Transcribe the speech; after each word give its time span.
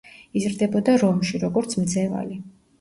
იზრდებოდა 0.39 0.95
რომში, 1.05 1.43
როგორც 1.45 1.79
მძევალი. 1.85 2.43